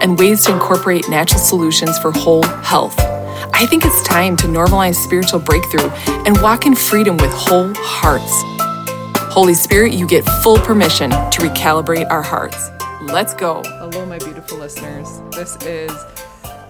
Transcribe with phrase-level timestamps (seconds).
[0.00, 2.98] and ways to incorporate natural solutions for whole health.
[3.52, 5.90] I think it's time to normalize spiritual breakthrough
[6.26, 8.42] and walk in freedom with whole hearts.
[9.32, 12.70] Holy Spirit, you get full permission to recalibrate our hearts.
[13.02, 13.62] Let's go.
[13.64, 15.20] Hello, my beautiful listeners.
[15.32, 15.92] This is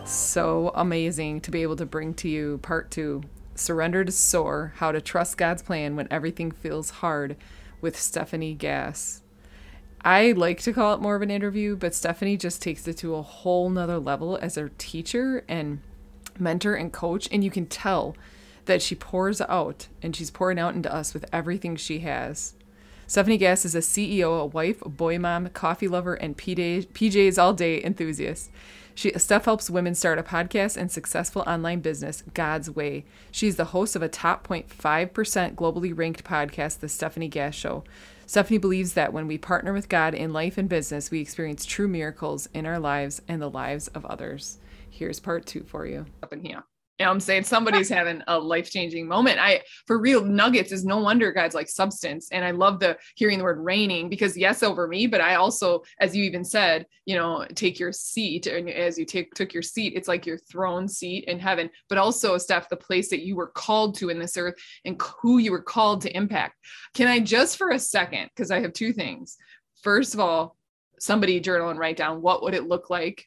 [0.05, 3.23] so amazing to be able to bring to you part two
[3.55, 7.37] Surrender to Soar How to Trust God's Plan When Everything Feels Hard
[7.81, 9.23] with Stephanie Gass.
[10.03, 13.15] I like to call it more of an interview, but Stephanie just takes it to
[13.15, 15.81] a whole nother level as her teacher and
[16.39, 17.29] mentor and coach.
[17.31, 18.17] And you can tell
[18.65, 22.55] that she pours out and she's pouring out into us with everything she has.
[23.07, 27.53] Stephanie Gass is a CEO, a wife, a boy mom, coffee lover, and PJs all
[27.53, 28.51] day enthusiast.
[28.95, 33.05] She, Steph helps women start a podcast and successful online business God's Way.
[33.33, 37.83] She's the host of a top 0.5% globally ranked podcast, The Stephanie Gass Show.
[38.31, 41.89] Stephanie believes that when we partner with God in life and business, we experience true
[41.89, 44.59] miracles in our lives and the lives of others.
[44.89, 46.06] Here's part two for you.
[46.23, 46.62] Up in here
[47.01, 47.45] you know i'm saying?
[47.45, 49.39] Somebody's having a life-changing moment.
[49.41, 52.29] I for real nuggets is no wonder god's like substance.
[52.31, 55.83] And i love the hearing the word reigning because yes over me but i also
[55.98, 59.62] as you even said you know take your seat and as you take took your
[59.62, 63.35] seat it's like your throne seat in heaven but also steph the place that you
[63.35, 64.55] were called to in this earth
[64.85, 66.55] and who you were called to impact.
[66.95, 69.39] Can i just for a second because i have two things.
[69.83, 70.57] First of all
[70.98, 73.27] somebody journal and write down what would it look like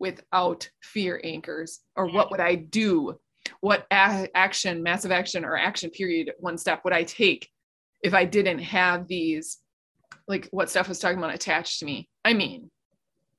[0.00, 3.18] without fear anchors or what would i do?
[3.60, 7.48] What a- action massive action or action period one step would i take
[8.02, 9.58] if i didn't have these
[10.26, 12.08] like what Steph was talking about attached to me?
[12.24, 12.70] I mean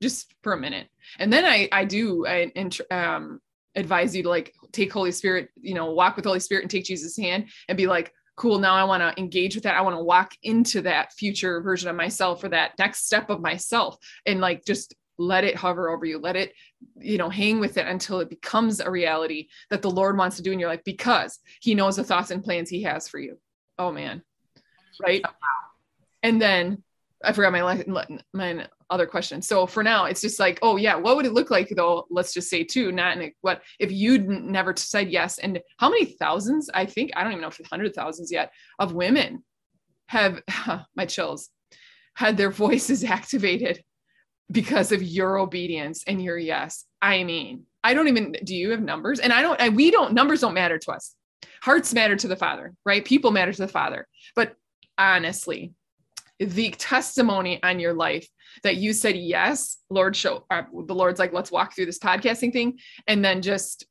[0.02, 0.88] just for a minute.
[1.18, 2.52] And then i i do i
[2.92, 3.40] um
[3.76, 6.84] advise you to like take holy spirit you know walk with holy spirit and take
[6.84, 9.76] jesus hand and be like cool now i want to engage with that.
[9.76, 13.42] I want to walk into that future version of myself or that next step of
[13.42, 13.98] myself.
[14.26, 16.54] And like just let it hover over you let it
[16.98, 20.42] you know hang with it until it becomes a reality that the lord wants to
[20.42, 23.38] do in your life because he knows the thoughts and plans he has for you.
[23.78, 24.24] Oh man.
[25.02, 25.24] Right?
[26.24, 26.84] And then
[27.24, 29.42] i forgot my my other question.
[29.42, 32.34] So for now it's just like oh yeah what would it look like though let's
[32.34, 35.38] just say two not in a, what if you'd never said yes?
[35.38, 38.52] And how many thousands i think i don't even know if it's hundred thousands yet
[38.80, 39.44] of women
[40.08, 40.42] have
[40.96, 41.50] my chills
[42.16, 43.84] had their voices activated
[44.52, 46.86] because of your obedience and your yes.
[47.02, 49.20] I mean, I don't even do you have numbers?
[49.20, 51.16] And I don't I, we don't numbers don't matter to us.
[51.62, 53.04] Hearts matter to the Father, right?
[53.04, 54.08] People matter to the Father.
[54.36, 54.56] But
[54.98, 55.74] honestly,
[56.40, 58.28] the testimony on your life
[58.64, 62.54] that you said yes, Lord show uh, the Lord's like let's walk through this podcasting
[62.54, 63.86] thing and then just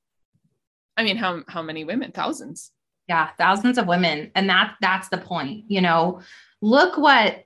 [0.99, 2.11] I mean, how how many women?
[2.13, 2.73] Thousands.
[3.07, 4.33] Yeah, thousands of women.
[4.35, 5.65] And that that's the point.
[5.69, 6.21] You know,
[6.61, 7.45] look what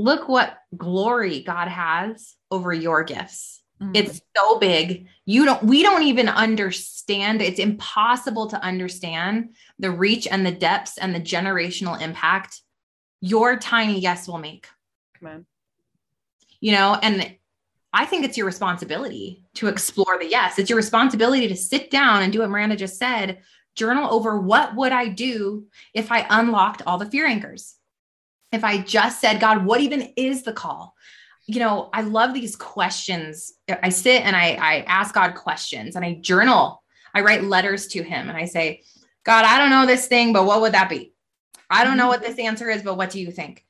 [0.00, 3.62] look what glory God has over your gifts.
[3.80, 3.92] Mm-hmm.
[3.94, 5.06] It's so big.
[5.24, 7.40] You don't, we don't even understand.
[7.40, 12.60] It's impossible to understand the reach and the depths and the generational impact
[13.20, 14.66] your tiny yes will make.
[15.18, 15.46] Come on.
[16.60, 17.36] You know, and
[17.92, 20.58] I think it's your responsibility to explore the yes.
[20.58, 23.40] It's your responsibility to sit down and do what Miranda just said,
[23.74, 27.76] journal over what would I do if I unlocked all the fear anchors?
[28.52, 30.94] If I just said, God, what even is the call?
[31.46, 33.52] You know, I love these questions.
[33.68, 36.82] I sit and I, I ask God questions and I journal.
[37.14, 38.82] I write letters to him and I say,
[39.24, 41.12] God, I don't know this thing, but what would that be?
[41.68, 42.46] I don't know what this mm-hmm.
[42.46, 43.64] answer is, but what do you think?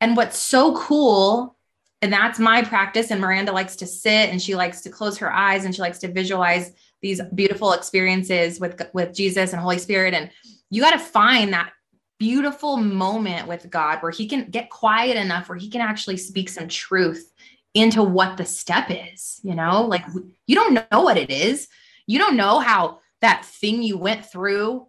[0.00, 1.56] And what's so cool,
[2.02, 3.10] and that's my practice.
[3.10, 5.98] And Miranda likes to sit and she likes to close her eyes and she likes
[6.00, 10.14] to visualize these beautiful experiences with, with Jesus and Holy Spirit.
[10.14, 10.30] And
[10.70, 11.72] you got to find that
[12.18, 16.48] beautiful moment with God where he can get quiet enough where he can actually speak
[16.48, 17.32] some truth
[17.74, 19.84] into what the step is, you know?
[19.86, 20.04] Like
[20.46, 21.68] you don't know what it is.
[22.06, 24.86] You don't know how that thing you went through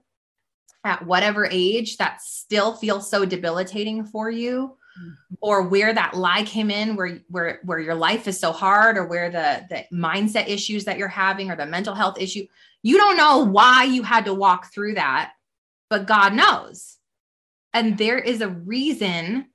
[0.83, 5.33] at whatever age that still feels so debilitating for you mm-hmm.
[5.41, 9.05] or where that lie came in where where where your life is so hard or
[9.05, 12.45] where the the mindset issues that you're having or the mental health issue
[12.81, 15.33] you don't know why you had to walk through that
[15.89, 16.98] but God knows
[17.73, 19.47] and there is a reason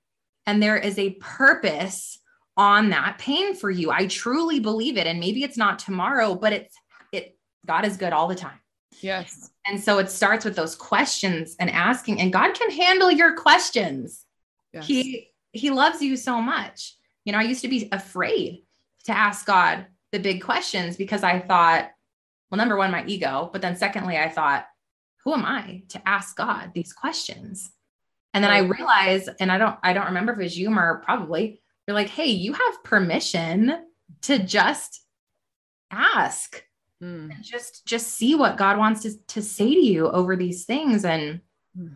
[0.47, 2.19] and there is a purpose
[2.57, 3.91] on that pain for you.
[3.91, 5.07] I truly believe it.
[5.07, 6.77] And maybe it's not tomorrow, but it's
[7.13, 8.59] it God is good all the time.
[9.01, 9.51] Yes.
[9.67, 14.25] And so it starts with those questions and asking, and God can handle your questions.
[14.73, 14.87] Yes.
[14.87, 16.97] He He loves you so much.
[17.25, 18.65] You know, I used to be afraid
[19.05, 21.91] to ask God the big questions because I thought,
[22.51, 24.67] well, number one, my ego, but then secondly, I thought,
[25.25, 27.73] who am I to ask God these questions?
[28.35, 31.03] And then I realized, and I don't, I don't remember if it was you or
[31.05, 33.85] probably, you're like, hey, you have permission
[34.23, 35.05] to just
[35.91, 36.63] ask
[37.03, 37.31] mm.
[37.31, 41.05] and just just see what God wants to, to say to you over these things.
[41.05, 41.41] And
[41.77, 41.89] hmm.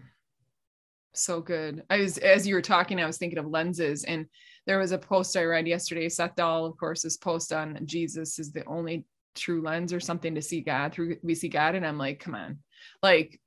[1.13, 1.83] so good.
[1.91, 4.05] I was as you were talking, I was thinking of lenses.
[4.05, 4.27] And
[4.67, 6.09] there was a post I read yesterday.
[6.09, 9.05] Seth Dahl, of course, this post on Jesus is the only
[9.35, 11.75] true lens or something to see God through we see God.
[11.75, 12.59] And I'm like, come on,
[13.03, 13.41] like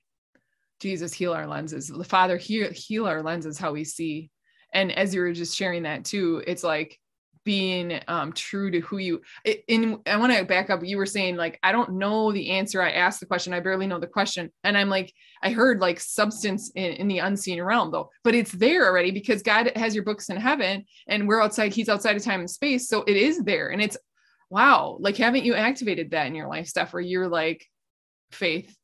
[0.82, 1.88] Jesus, heal our lenses.
[1.88, 4.32] The Father, heal, heal our lenses, how we see.
[4.74, 6.98] And as you were just sharing that too, it's like
[7.44, 9.22] being um, true to who you
[9.68, 12.82] in i want to back up you were saying like i don't know the answer.
[12.82, 13.54] I asked the question.
[13.54, 14.52] I barely know the question.
[14.64, 15.12] And i'm like
[15.42, 18.10] i heard like substance in, in the unseen realm though.
[18.24, 21.90] But it's there already because god has your books in heaven and we're outside he's
[21.90, 22.88] outside of time and space.
[22.88, 23.70] So it is there.
[23.70, 23.98] And it's
[24.50, 27.66] wow like haven't you activated that in your life Steph where you're like
[28.32, 28.76] faith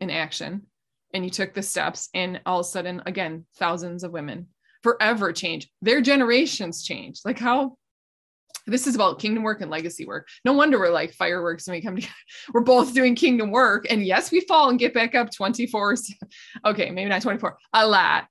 [0.00, 0.66] in action
[1.16, 4.46] and you took the steps and all of a sudden again thousands of women
[4.82, 7.76] forever change their generations change like how
[8.66, 10.26] this is about kingdom work and legacy work.
[10.44, 12.12] No wonder we're like fireworks when we come together.
[12.52, 13.86] We're both doing kingdom work.
[13.88, 15.96] And yes, we fall and get back up 24.
[16.64, 18.26] Okay, maybe not 24, a lot,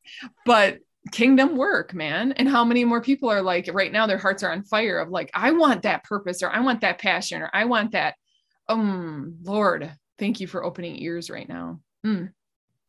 [0.46, 0.80] but
[1.12, 2.34] kingdom work, man.
[2.34, 5.10] And how many more people are like right now, their hearts are on fire of
[5.10, 8.16] like, I want that purpose or I want that passion or I want that.
[8.68, 11.80] Um, Lord, thank you for opening ears right now.
[12.06, 12.32] Mm.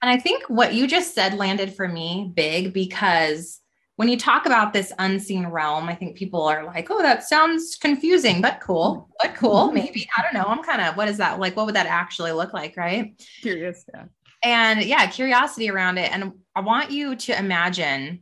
[0.02, 3.60] And I think what you just said landed for me big because
[3.96, 7.76] when you talk about this unseen realm, I think people are like, oh, that sounds
[7.76, 9.66] confusing, but cool, but cool.
[9.66, 9.74] Mm-hmm.
[9.74, 10.08] Maybe.
[10.16, 10.44] I don't know.
[10.44, 11.40] I'm kind of, what is that?
[11.40, 12.76] Like, what would that actually look like?
[12.76, 13.18] Right.
[13.40, 13.84] Curious.
[13.94, 14.04] Yeah.
[14.44, 16.12] And yeah, curiosity around it.
[16.12, 18.20] And I want you to imagine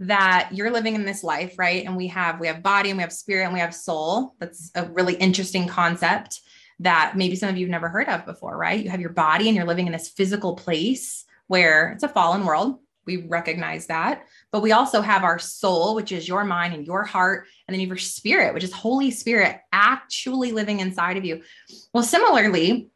[0.00, 1.84] that you're living in this life, right?
[1.84, 4.34] And we have, we have body and we have spirit and we have soul.
[4.38, 6.40] That's a really interesting concept
[6.80, 8.82] that maybe some of you have never heard of before, right?
[8.82, 12.44] You have your body and you're living in this physical place where it's a fallen
[12.44, 12.78] world.
[13.06, 14.24] We recognize that.
[14.50, 17.46] But we also have our soul, which is your mind and your heart.
[17.66, 21.42] And then you have your spirit, which is Holy Spirit actually living inside of you.
[21.92, 22.90] Well, similarly,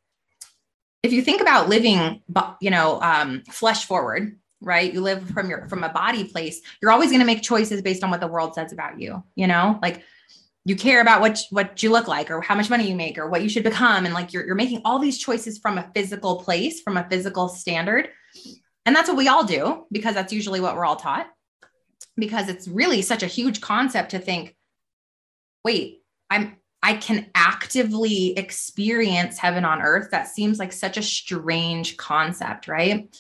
[1.03, 2.23] if you think about living,
[2.61, 4.93] you know, um, flesh forward, right?
[4.93, 6.61] You live from your from a body place.
[6.81, 9.23] You're always going to make choices based on what the world says about you.
[9.35, 10.03] You know, like
[10.65, 13.29] you care about what what you look like or how much money you make or
[13.29, 14.07] what you should become.
[14.07, 17.49] And like you're, you're making all these choices from a physical place from a physical
[17.49, 18.09] standard.
[18.87, 21.29] And that's what we all do because that's usually what we're all taught.
[22.17, 24.57] Because it's really such a huge concept to think
[25.65, 30.11] wait i'm i can actively experience heaven on earth.
[30.11, 33.15] That seems like such a strange concept right?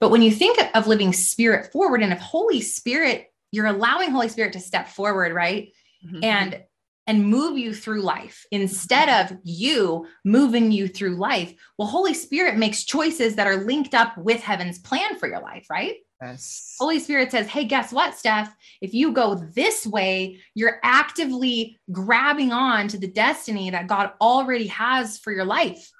[0.00, 4.28] But when you think of living spirit forward and if holy spirit you're allowing holy
[4.28, 5.72] spirit to step forward right?
[6.02, 6.24] Mm-hmm.
[6.24, 6.62] and
[7.10, 9.34] and move you through life instead mm-hmm.
[9.34, 11.52] of you moving you through life.
[11.76, 15.66] Well, Holy Spirit makes choices that are linked up with heaven's plan for your life,
[15.68, 15.96] right?
[16.22, 16.76] Yes.
[16.78, 18.54] Holy Spirit says, Hey, guess what, Steph?
[18.80, 24.68] If you go this way, you're actively grabbing on to the destiny that God already
[24.68, 25.90] has for your life,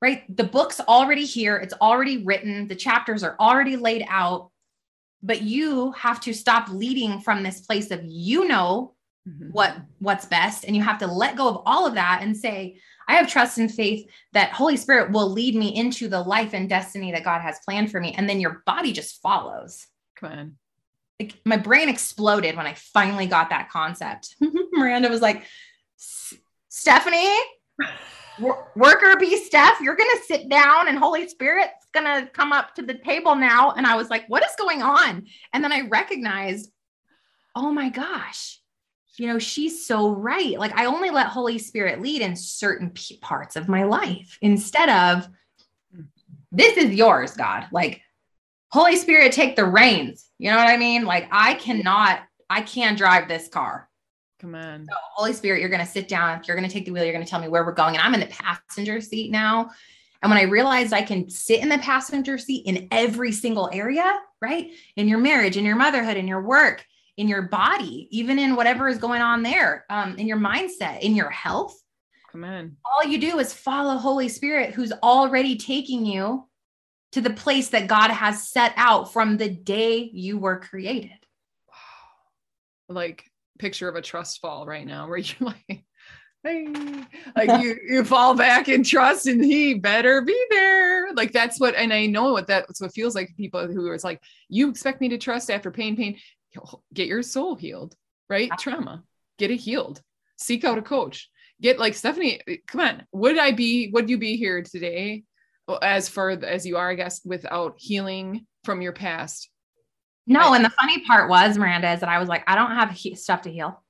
[0.00, 0.22] right?
[0.34, 4.50] The book's already here, it's already written, the chapters are already laid out,
[5.22, 8.94] but you have to stop leading from this place of you know
[9.28, 9.50] mm-hmm.
[9.50, 12.78] what what's best and you have to let go of all of that and say
[13.08, 16.68] i have trust and faith that holy spirit will lead me into the life and
[16.68, 19.86] destiny that god has planned for me and then your body just follows.
[20.16, 20.56] Come on.
[21.18, 24.36] Like my brain exploded when i finally got that concept.
[24.72, 25.44] Miranda was like
[26.68, 27.36] stephanie
[28.74, 32.94] worker bee steph you're gonna sit down and holy spirit's gonna come up to the
[32.94, 35.26] table now and i was like what is going on?
[35.52, 36.70] And then i recognized
[37.54, 38.59] oh my gosh
[39.20, 40.58] you know, she's so right.
[40.58, 44.88] Like I only let Holy Spirit lead in certain p- parts of my life instead
[44.88, 45.28] of
[46.50, 47.66] this is yours, God.
[47.70, 48.00] Like
[48.70, 50.30] Holy Spirit, take the reins.
[50.38, 51.04] You know what I mean?
[51.04, 53.90] Like I cannot, I can't drive this car.
[54.40, 54.86] Come on.
[54.86, 56.40] So, Holy Spirit, you're going to sit down.
[56.40, 57.04] If You're going to take the wheel.
[57.04, 57.96] You're going to tell me where we're going.
[57.96, 59.70] And I'm in the passenger seat now.
[60.22, 64.18] And when I realized I can sit in the passenger seat in every single area,
[64.40, 64.70] right?
[64.96, 66.86] In your marriage, in your motherhood, in your work,
[67.20, 71.14] in your body, even in whatever is going on there, um, in your mindset, in
[71.14, 71.78] your health.
[72.32, 72.78] Come on.
[72.82, 76.48] All you do is follow Holy Spirit, who's already taking you
[77.12, 81.18] to the place that God has set out from the day you were created.
[82.88, 83.24] Like
[83.58, 85.36] picture of a trust fall right now where you're
[85.68, 85.84] like,
[86.42, 86.72] hey,
[87.36, 91.12] like you you fall back in trust and he better be there.
[91.12, 94.04] Like that's what, and I know what that's what feels like people who who is
[94.04, 96.16] like, you expect me to trust after pain, pain,
[96.92, 97.94] get your soul healed,
[98.28, 98.50] right?
[98.58, 99.04] Trauma,
[99.38, 100.02] get it healed.
[100.36, 101.30] Seek out a coach.
[101.60, 103.06] Get like Stephanie, come on.
[103.12, 105.24] Would I be, would you be here today
[105.82, 109.50] as far as you are, I guess, without healing from your past?
[110.26, 112.90] No, and the funny part was, Miranda, is that I was like, I don't have
[112.90, 113.82] he- stuff to heal.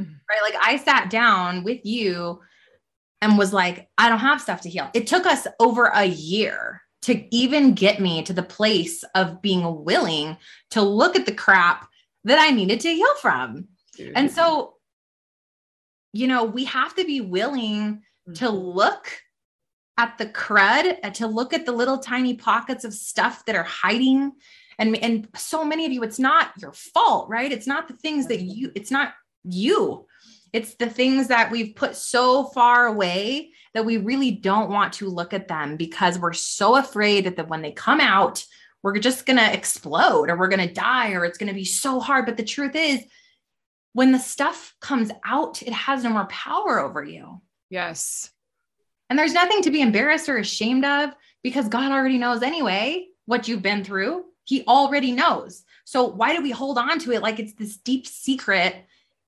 [0.00, 0.12] Mm-hmm.
[0.28, 0.42] Right.
[0.42, 2.40] Like I sat down with you
[3.20, 4.88] and was like, I don't have stuff to heal.
[4.94, 9.84] It took us over a year to even get me to the place of being
[9.84, 10.36] willing
[10.70, 11.88] to look at the crap
[12.24, 13.68] that I needed to heal from.
[13.96, 14.12] Dude.
[14.16, 14.74] And so,
[16.12, 18.32] you know, we have to be willing mm-hmm.
[18.34, 19.08] to look
[19.98, 24.32] at the crud, to look at the little tiny pockets of stuff that are hiding.
[24.78, 27.52] And, and so many of you, it's not your fault, right?
[27.52, 29.12] It's not the things that you, it's not
[29.44, 30.06] you.
[30.52, 35.08] It's the things that we've put so far away that we really don't want to
[35.08, 38.44] look at them because we're so afraid that the, when they come out,
[38.82, 41.64] we're just going to explode or we're going to die or it's going to be
[41.64, 42.26] so hard.
[42.26, 43.02] But the truth is,
[43.92, 47.40] when the stuff comes out, it has no more power over you.
[47.70, 48.30] Yes.
[49.10, 51.10] And there's nothing to be embarrassed or ashamed of
[51.42, 54.24] because God already knows anyway what you've been through.
[54.44, 55.64] He already knows.
[55.84, 58.74] So why do we hold on to it like it's this deep secret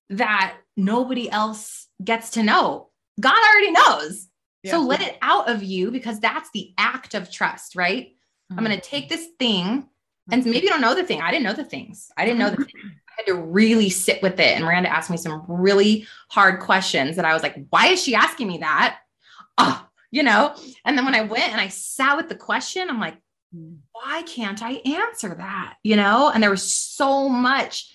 [0.09, 2.89] that nobody else gets to know.
[3.19, 4.27] God already knows.
[4.63, 4.71] Yeah.
[4.71, 8.13] So let it out of you because that's the act of trust, right?
[8.51, 8.59] Mm-hmm.
[8.59, 9.89] I'm going to take this thing
[10.31, 10.51] and mm-hmm.
[10.51, 11.21] maybe you don't know the thing.
[11.21, 12.11] I didn't know the things.
[12.17, 12.63] I didn't know the mm-hmm.
[12.63, 12.91] thing.
[13.07, 14.55] I had to really sit with it.
[14.55, 18.15] And Miranda asked me some really hard questions that I was like, why is she
[18.15, 18.97] asking me that?
[19.57, 20.55] Oh, you know?
[20.83, 23.17] And then when I went and I sat with the question, I'm like,
[23.91, 25.75] why can't I answer that?
[25.83, 26.29] You know?
[26.33, 27.91] And there was so much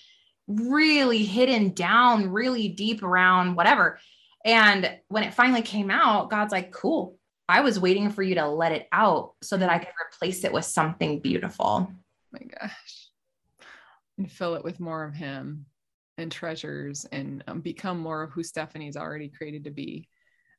[0.47, 3.99] really hidden down really deep around whatever.
[4.43, 7.17] And when it finally came out, God's like, cool.
[7.51, 10.53] I was waiting for you to let it out so that I could replace it
[10.53, 11.89] with something beautiful.
[11.89, 11.95] Oh
[12.31, 13.09] my gosh.
[14.17, 15.65] And fill it with more of Him
[16.17, 20.07] and treasures and um, become more of who Stephanie's already created to be.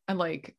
[0.07, 0.55] And like,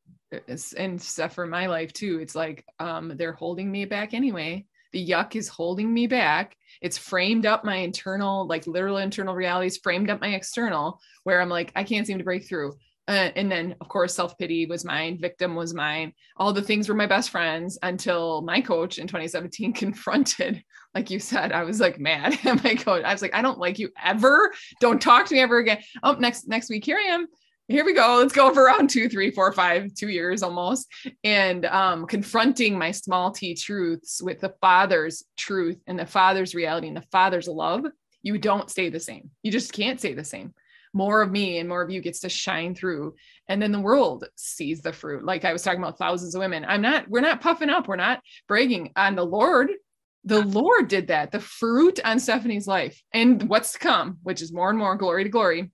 [0.76, 2.18] and stuff for my life too.
[2.20, 7.00] It's like um, they're holding me back anyway the yuck is holding me back it's
[7.00, 11.72] framed up my internal like literal internal realities framed up my external where i'm like
[11.76, 12.72] i can't seem to break through
[13.08, 16.96] uh, and then of course self-pity was mine victim was mine all the things were
[16.96, 20.64] my best friends until my coach in 2017 confronted
[20.96, 23.60] like you said i was like mad at my coach i was like i don't
[23.60, 27.14] like you ever don't talk to me ever again oh next next week here i
[27.14, 27.28] am
[27.70, 28.18] here we go.
[28.20, 30.88] Let's go for around two, three, four, five, two years almost.
[31.24, 36.88] And um, confronting my small t truths with the Father's truth and the Father's reality
[36.88, 37.86] and the Father's love,
[38.22, 39.32] you don't stay the same.
[39.44, 40.54] You just can't stay the same.
[40.94, 43.16] More of me and more of you gets to shine through.
[43.48, 45.26] And then the world sees the fruit.
[45.26, 46.66] Like I was talking about thousands of women.
[46.68, 47.88] I'm not, we're not puffing up.
[47.88, 49.72] We're not bragging on the Lord.
[50.26, 51.32] The Lord did that.
[51.32, 55.24] The fruit on Stephanie's life and what's to come, which is more and more glory
[55.24, 55.72] to glory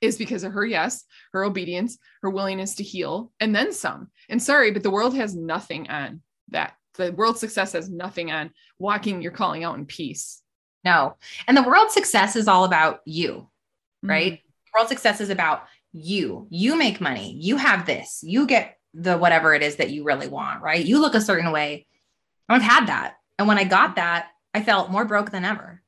[0.00, 4.10] is because of her yes, her obedience, her willingness to heal, and then some.
[4.28, 6.74] And sorry, but the world has nothing on that.
[6.94, 10.42] The world success has nothing on walking your calling out in peace.
[10.84, 11.16] No.
[11.48, 13.48] And the world success is all about you,
[14.02, 14.34] right?
[14.34, 14.43] Mm-hmm.
[14.74, 16.46] World success is about you.
[16.50, 17.36] You make money.
[17.40, 18.20] You have this.
[18.22, 20.84] You get the whatever it is that you really want, right?
[20.84, 21.86] You look a certain way.
[22.48, 23.16] I've had that.
[23.38, 25.82] And when I got that, I felt more broke than ever.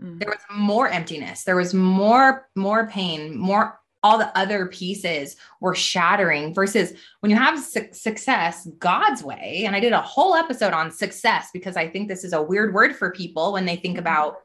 [0.00, 0.18] Mm.
[0.18, 1.44] There was more emptiness.
[1.44, 7.36] There was more, more pain, more all the other pieces were shattering versus when you
[7.36, 9.62] have su- success God's way.
[9.64, 12.74] And I did a whole episode on success because I think this is a weird
[12.74, 14.00] word for people when they think mm-hmm.
[14.00, 14.38] about,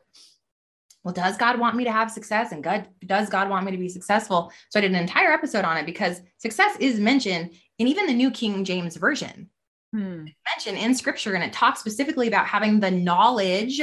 [1.07, 2.51] well, does God want me to have success?
[2.51, 4.51] And God, does God want me to be successful?
[4.67, 8.13] So I did an entire episode on it because success is mentioned in even the
[8.13, 9.49] New King James Version.
[9.93, 10.25] Hmm.
[10.53, 13.81] mentioned in scripture and it talks specifically about having the knowledge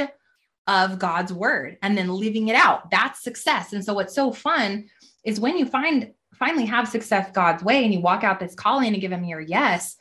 [0.67, 2.91] of God's word and then living it out.
[2.91, 3.73] That's success.
[3.73, 4.87] And so what's so fun
[5.23, 8.93] is when you find finally have success God's way and you walk out this calling
[8.93, 9.95] and give him your yes,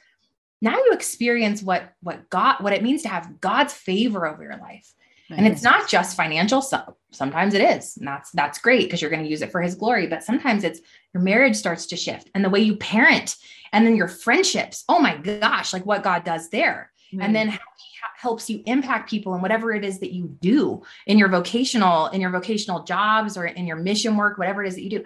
[0.60, 4.58] now you experience what what God what it means to have God's favor over your
[4.58, 4.92] life.
[5.30, 6.60] And it's not just financial.
[6.60, 7.96] So sometimes it is.
[7.96, 10.06] And that's that's great because you're going to use it for his glory.
[10.06, 10.80] But sometimes it's
[11.14, 13.36] your marriage starts to shift and the way you parent
[13.72, 14.84] and then your friendships.
[14.88, 16.92] Oh my gosh, like what God does there.
[17.12, 17.22] Mm-hmm.
[17.22, 20.82] And then how he helps you impact people and whatever it is that you do
[21.06, 24.74] in your vocational in your vocational jobs or in your mission work whatever it is
[24.74, 25.04] that you do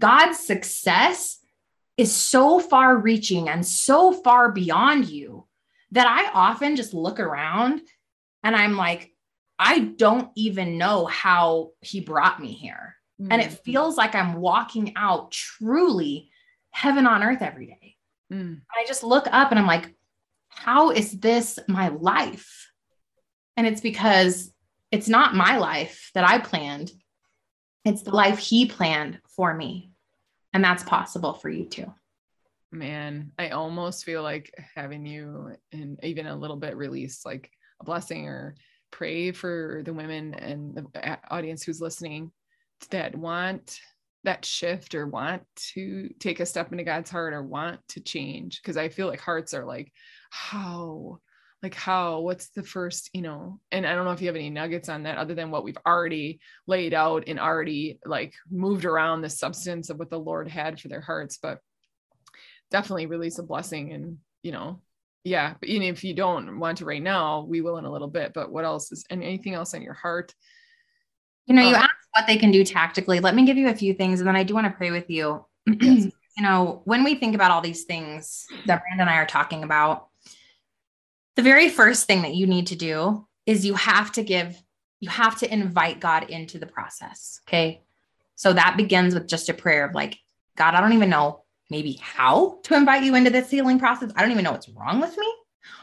[0.00, 1.38] god's success
[1.96, 5.46] is so far reaching and so far beyond you
[5.92, 7.80] that i often just look around
[8.42, 9.12] and i'm like
[9.60, 13.28] i don't even know how he brought me here Mm.
[13.30, 13.58] And it mm.
[13.60, 16.30] feels like I'm walking out truly
[16.70, 17.96] heaven on earth every day.
[18.32, 18.60] Mm.
[18.70, 19.94] I just look up and I'm like,
[20.48, 22.70] how is this my life?
[23.56, 24.52] And it's because
[24.90, 26.92] it's not my life that I planned,
[27.84, 29.92] it's the life He planned for me.
[30.52, 31.92] And that's possible for you too.
[32.72, 37.50] Man, I almost feel like having you and even a little bit release like
[37.80, 38.54] a blessing or
[38.90, 42.30] pray for the women and the uh, audience who's listening
[42.90, 43.78] that want
[44.24, 48.60] that shift or want to take a step into God's heart or want to change.
[48.60, 49.92] Because I feel like hearts are like
[50.30, 51.18] how?
[51.62, 52.20] Like how?
[52.20, 53.60] What's the first you know?
[53.70, 55.78] And i don't know if you have any nuggets on that other than what we've
[55.86, 60.80] already laid out and already like moved around the substance of what the lord had
[60.80, 61.58] for their hearts but
[62.70, 64.80] definitely release a blessing and you know
[65.24, 68.08] yeah but even if you don't want to right now we will in a little
[68.08, 70.34] bit but what else is and anything else on your heart?
[71.46, 73.20] You know you um, asked what they can do tactically.
[73.20, 75.10] Let me give you a few things and then i do want to pray with
[75.10, 75.44] you.
[76.36, 79.62] You know when we think about all these things that Miranda and i are talking
[79.62, 80.08] about
[81.36, 84.56] the very first thing that you need to do is you have to give
[85.00, 87.82] you have to invite god into the process okay?
[88.36, 90.18] So that begins with just a prayer of like
[90.56, 94.12] god i don't even know maybe how to invite you into this healing process.
[94.16, 95.32] I don't even know what's wrong with me.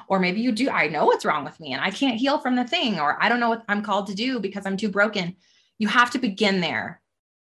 [0.10, 2.56] Or maybe you do, I know what's wrong with me and I can't heal from
[2.56, 5.36] the thing, or I don't know what I'm called to do because I'm too broken.
[5.80, 7.02] You have to begin there.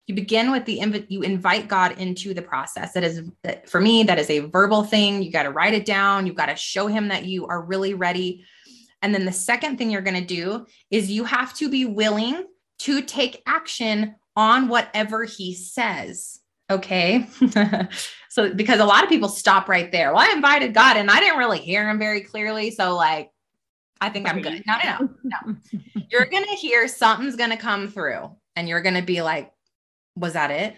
[0.07, 2.93] You begin with the invite, you invite God into the process.
[2.93, 3.21] That is,
[3.67, 5.21] for me, that is a verbal thing.
[5.21, 6.25] You got to write it down.
[6.25, 8.43] You got to show him that you are really ready.
[9.01, 12.43] And then the second thing you're going to do is you have to be willing
[12.79, 16.39] to take action on whatever he says.
[16.69, 17.27] Okay.
[18.29, 20.13] so, because a lot of people stop right there.
[20.13, 22.69] Well, I invited God and I didn't really hear him very clearly.
[22.69, 23.31] So, like,
[23.99, 24.63] I think I'm good.
[24.67, 25.55] No, no, no, no.
[26.11, 29.51] you're going to hear something's going to come through and you're going to be like,
[30.15, 30.77] was that it?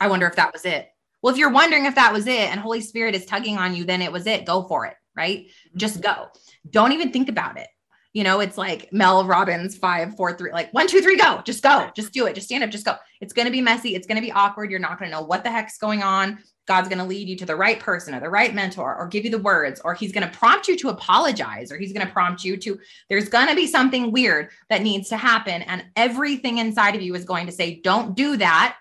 [0.00, 0.88] I wonder if that was it.
[1.22, 3.84] Well, if you're wondering if that was it and Holy Spirit is tugging on you,
[3.84, 4.44] then it was it.
[4.44, 4.94] Go for it.
[5.16, 5.46] Right.
[5.76, 6.20] Just mm-hmm.
[6.20, 6.28] go.
[6.70, 7.68] Don't even think about it.
[8.14, 11.40] You know, it's like Mel Robbins five, four, three, like one, two, three, go.
[11.44, 11.90] Just go.
[11.96, 12.34] Just do it.
[12.34, 12.70] Just stand up.
[12.70, 12.96] Just go.
[13.22, 13.94] It's going to be messy.
[13.94, 14.70] It's going to be awkward.
[14.70, 16.38] You're not going to know what the heck's going on.
[16.68, 19.24] God's going to lead you to the right person or the right mentor or give
[19.24, 22.12] you the words, or he's going to prompt you to apologize, or he's going to
[22.12, 25.62] prompt you to, there's going to be something weird that needs to happen.
[25.62, 28.76] And everything inside of you is going to say, don't do that.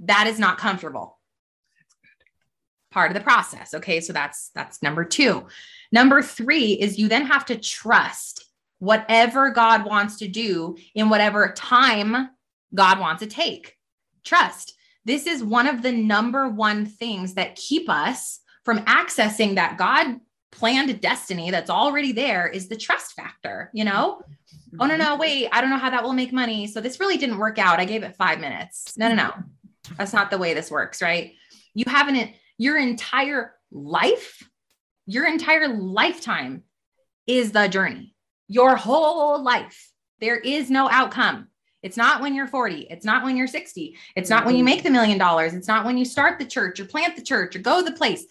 [0.00, 1.18] That is not comfortable.
[2.90, 3.74] Part of the process.
[3.74, 4.00] Okay.
[4.00, 5.46] So that's, that's number two.
[5.92, 8.43] Number three is you then have to trust
[8.84, 12.30] whatever God wants to do in whatever time
[12.74, 13.76] God wants to take.
[14.24, 14.74] Trust.
[15.04, 20.18] This is one of the number one things that keep us from accessing that God
[20.50, 24.22] planned destiny that's already there is the trust factor, you know?
[24.22, 24.80] Mm-hmm.
[24.80, 26.66] Oh no, no, wait, I don't know how that will make money.
[26.66, 27.80] So this really didn't work out.
[27.80, 28.96] I gave it 5 minutes.
[28.96, 29.32] No, no, no.
[29.98, 31.34] That's not the way this works, right?
[31.74, 34.48] You haven't your entire life,
[35.06, 36.62] your entire lifetime
[37.26, 38.13] is the journey
[38.48, 39.90] your whole life.
[40.20, 41.48] There is no outcome.
[41.82, 42.86] It's not when you're 40.
[42.90, 43.96] It's not when you're 60.
[44.16, 45.52] It's not when you make the million dollars.
[45.52, 48.24] It's not when you start the church or plant the church or go the place.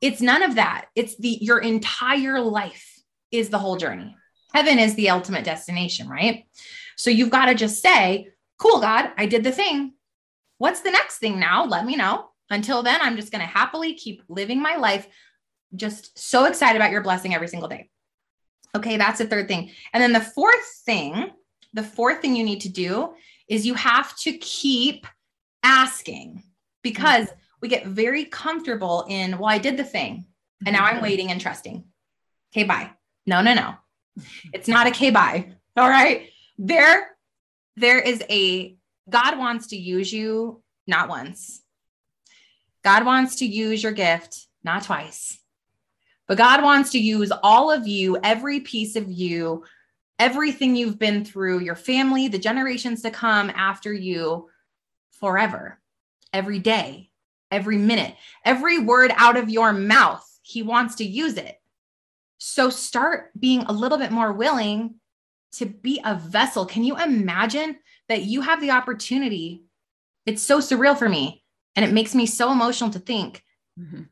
[0.00, 0.86] It's none of that.
[0.94, 4.14] It's the your entire life is the whole journey.
[4.54, 6.44] Heaven is the ultimate destination, right?
[6.96, 8.28] So you've got to just say,
[8.58, 9.94] "Cool, God, I did the thing.
[10.58, 11.64] What's the next thing now?
[11.64, 15.08] Let me know." Until then, I'm just going to happily keep living my life
[15.74, 17.90] just so excited about your blessing every single day.
[18.74, 19.70] Okay, that's the third thing.
[19.92, 21.30] And then the fourth thing,
[21.72, 23.14] the fourth thing you need to do
[23.48, 25.06] is you have to keep
[25.62, 26.42] asking
[26.82, 27.28] because
[27.60, 30.26] we get very comfortable in, well, I did the thing
[30.64, 31.84] and now I'm waiting and trusting.
[32.52, 32.90] Okay, bye.
[33.26, 33.74] No, no, no.
[34.52, 35.52] It's not a K bye.
[35.76, 36.30] All right.
[36.58, 37.10] There,
[37.76, 38.76] there is a
[39.08, 41.62] God wants to use you not once.
[42.82, 45.38] God wants to use your gift not twice.
[46.28, 49.64] But God wants to use all of you, every piece of you,
[50.18, 54.48] everything you've been through, your family, the generations to come after you
[55.12, 55.80] forever,
[56.32, 57.10] every day,
[57.50, 60.24] every minute, every word out of your mouth.
[60.42, 61.60] He wants to use it.
[62.38, 64.96] So start being a little bit more willing
[65.52, 66.66] to be a vessel.
[66.66, 67.76] Can you imagine
[68.08, 69.64] that you have the opportunity?
[70.26, 71.42] It's so surreal for me.
[71.76, 73.44] And it makes me so emotional to think
[73.78, 74.02] mm-hmm.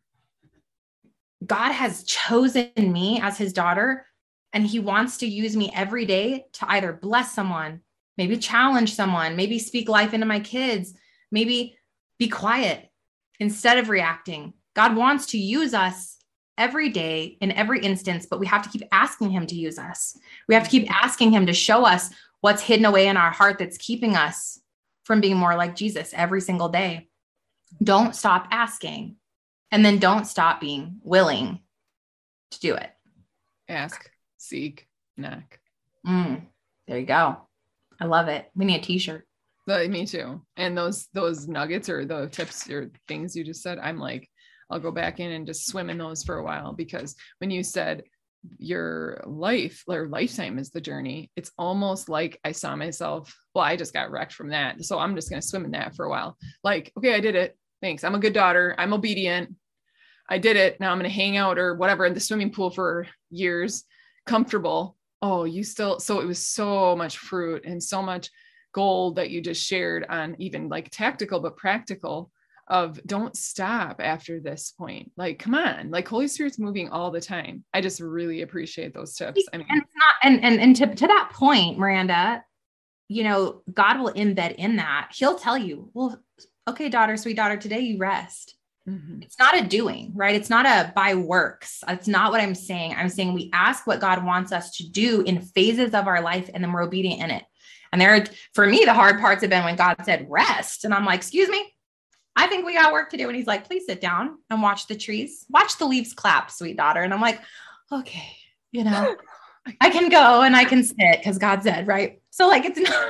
[1.45, 4.07] God has chosen me as his daughter,
[4.53, 7.81] and he wants to use me every day to either bless someone,
[8.17, 10.95] maybe challenge someone, maybe speak life into my kids,
[11.31, 11.77] maybe
[12.19, 12.89] be quiet
[13.41, 14.55] instead of reacting.
[14.75, 16.19] God wants to use us
[16.57, 20.17] every day in every instance, but we have to keep asking him to use us.
[20.49, 23.59] We have to keep asking him to show us what's hidden away in our heart
[23.59, 24.61] that's keeping us
[25.03, 27.09] from being more like Jesus every single day.
[27.83, 29.17] Don't stop asking.
[29.75, 31.59] And then don't stop being willing
[32.53, 32.91] to do it.
[33.69, 35.59] Ask, seek, knock.
[36.07, 36.43] Mm,
[36.87, 37.39] there you go.
[38.01, 38.49] I love it.
[38.55, 39.27] We need a t-shirt.
[39.69, 40.43] Uh, me too.
[40.57, 44.31] And those those nuggets or the tips or things you just said, I'm like,
[44.71, 47.65] I'll go back in and just swim in those for a while because when you
[47.65, 48.05] said
[48.59, 53.37] your life or lifetime is the journey, it's almost like I saw myself.
[53.57, 54.85] Well, I just got wrecked from that.
[54.85, 56.39] So I'm just gonna swim in that for a while.
[56.63, 57.59] Like, okay, I did it.
[57.83, 58.05] Thanks.
[58.05, 58.77] I'm a good daughter.
[58.79, 59.57] I'm obedient.
[60.29, 60.81] I did it.
[60.81, 63.85] Now I'm gonna hang out or whatever in the swimming pool for years,
[64.27, 64.97] comfortable.
[65.23, 68.31] Oh, you still so it was so much fruit and so much
[68.73, 72.31] gold that you just shared on even like tactical but practical
[72.69, 75.13] of don't stop after this point.
[75.17, 75.91] Like come on.
[75.91, 77.65] Like holy spirit's moving all the time.
[77.75, 79.45] I just really appreciate those tips.
[79.53, 82.43] I mean and it's not and and, and to, to that point miranda
[83.09, 85.11] you know god will embed in that.
[85.15, 86.19] He'll tell you well
[86.67, 88.57] okay daughter sweet daughter today you rest
[88.89, 89.23] mm-hmm.
[89.23, 92.95] it's not a doing right it's not a by works that's not what i'm saying
[92.97, 96.51] i'm saying we ask what god wants us to do in phases of our life
[96.53, 97.45] and then we're obedient in it
[97.95, 100.85] and there, for me, the hard parts have been when God said rest.
[100.85, 101.65] And I'm like, excuse me,
[102.35, 103.29] I think we got work to do.
[103.29, 106.77] And he's like, please sit down and watch the trees, watch the leaves clap, sweet
[106.77, 107.03] daughter.
[107.03, 107.41] And I'm like,
[107.93, 108.37] okay,
[108.73, 109.15] you know,
[109.81, 112.21] I can go and I can sit because God said, right?
[112.31, 113.07] So, like, it's not.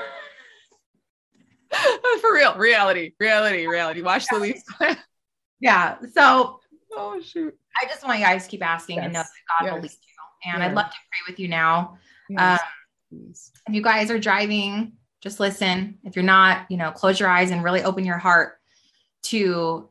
[2.21, 4.03] For real, reality, reality, reality.
[4.03, 4.99] Watch the leaves clap.
[5.65, 5.97] Yeah.
[6.13, 6.61] So,
[6.93, 7.57] oh, shoot.
[7.81, 9.05] I just want you guys to keep asking yes.
[9.07, 9.73] and know that God yes.
[9.73, 10.53] will lead you.
[10.53, 11.97] And I'd love to pray with you now.
[12.29, 12.61] Yes.
[13.11, 13.33] Um,
[13.69, 15.99] if you guys are driving, just listen.
[16.05, 18.59] If you're not, you know, close your eyes and really open your heart
[19.25, 19.89] to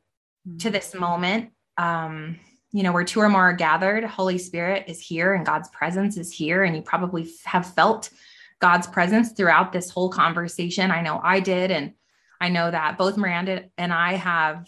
[0.48, 0.58] mm-hmm.
[0.58, 1.50] to this moment.
[1.78, 2.40] Um,
[2.72, 6.18] you know, where two or more are gathered, Holy Spirit is here and God's presence
[6.18, 6.64] is here.
[6.64, 8.12] And you probably have felt
[8.60, 10.92] God's presence throughout this whole conversation.
[10.92, 11.72] I know I did.
[11.72, 11.94] And
[12.40, 14.68] I know that both Miranda and I have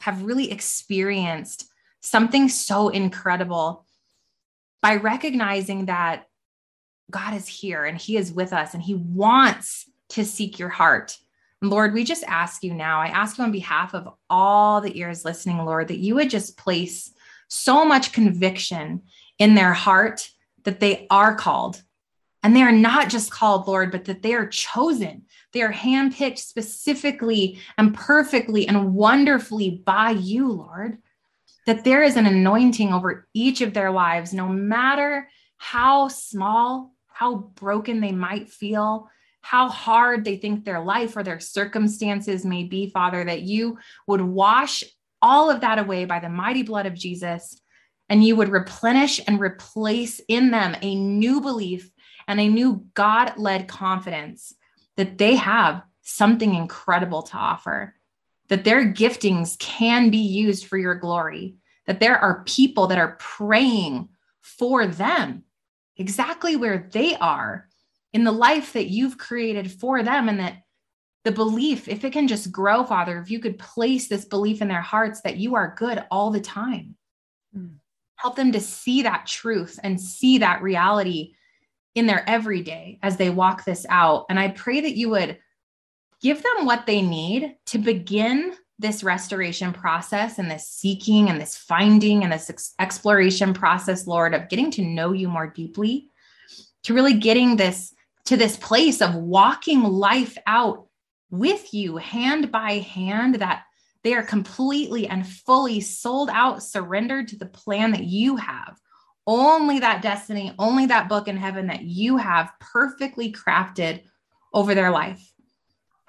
[0.00, 1.66] have really experienced
[2.00, 3.86] something so incredible
[4.82, 6.26] by recognizing that
[7.10, 11.16] God is here and He is with us and He wants to seek your heart.
[11.62, 15.24] Lord, we just ask you now, I ask you on behalf of all the ears
[15.24, 17.12] listening, Lord, that you would just place
[17.48, 19.02] so much conviction
[19.38, 20.30] in their heart
[20.64, 21.82] that they are called.
[22.42, 25.26] And they are not just called, Lord, but that they are chosen.
[25.52, 30.98] They are handpicked specifically and perfectly and wonderfully by you, Lord.
[31.66, 37.34] That there is an anointing over each of their lives, no matter how small how
[37.34, 39.10] broken they might feel,
[39.42, 44.22] how hard they think their life or their circumstances may be, Father, that you would
[44.22, 44.82] wash
[45.20, 47.60] all of that away by the mighty blood of Jesus
[48.08, 51.90] and you would replenish and replace in them a new belief
[52.26, 54.54] and a new God led confidence
[55.00, 57.94] that they have something incredible to offer,
[58.50, 63.16] that their giftings can be used for your glory, that there are people that are
[63.18, 64.10] praying
[64.42, 65.42] for them
[65.96, 67.66] exactly where they are
[68.12, 70.64] in the life that you've created for them and that
[71.24, 74.68] the belief if it can just grow father if you could place this belief in
[74.68, 76.94] their hearts that you are good all the time
[77.56, 77.74] mm.
[78.16, 81.32] help them to see that truth and see that reality
[81.94, 85.38] in their everyday as they walk this out and i pray that you would
[86.22, 91.54] give them what they need to begin this restoration process and this seeking and this
[91.54, 96.08] finding and this ex- exploration process, Lord, of getting to know you more deeply,
[96.84, 100.86] to really getting this to this place of walking life out
[101.30, 103.64] with you hand by hand, that
[104.02, 108.78] they are completely and fully sold out, surrendered to the plan that you have.
[109.26, 114.02] Only that destiny, only that book in heaven that you have perfectly crafted
[114.52, 115.30] over their life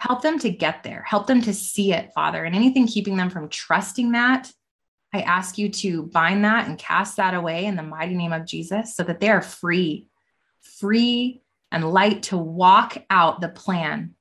[0.01, 2.43] help them to get there, help them to see it, Father.
[2.43, 4.51] And anything keeping them from trusting that,
[5.13, 8.47] I ask you to bind that and cast that away in the mighty name of
[8.47, 10.07] Jesus so that they are free,
[10.59, 14.15] free and light to walk out the plan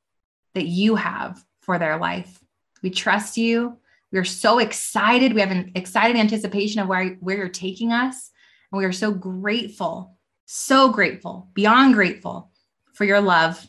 [0.52, 2.38] that you have for their life.
[2.82, 3.78] We trust you.
[4.12, 5.32] We're so excited.
[5.32, 8.30] We have an excited anticipation of where, where you're taking us.
[8.70, 12.50] And we are so grateful, so grateful, beyond grateful
[12.92, 13.66] for your love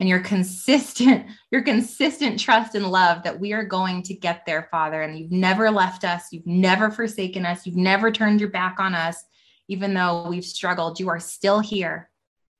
[0.00, 4.68] and your consistent your consistent trust and love that we are going to get there
[4.70, 5.02] father.
[5.02, 6.32] And you've never left us.
[6.32, 7.66] You've never forsaken us.
[7.66, 9.24] You've never turned your back on us.
[9.68, 12.10] Even though we've struggled you are still here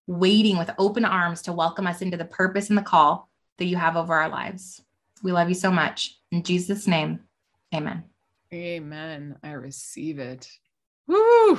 [0.06, 3.76] waiting with open arms to welcome us into the purpose and the call that you
[3.76, 4.82] have over our lives.
[5.22, 6.18] We love you so much.
[6.30, 7.20] In jesus name
[7.74, 8.04] amen.
[8.52, 9.36] Amen.
[9.42, 10.48] I receive it
[11.06, 11.58] Woo!